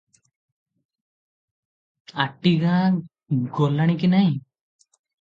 ଆଟିଗାଁ 2.25 3.39
ଗଲାଣି 3.61 4.03
କି 4.07 4.15
ନାହିଁ? 4.19 4.39